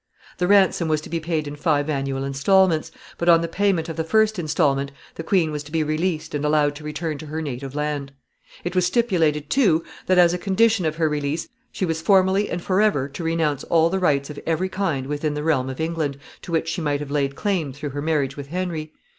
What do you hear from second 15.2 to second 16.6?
the realm of England to